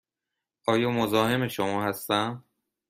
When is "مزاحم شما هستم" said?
0.91-2.43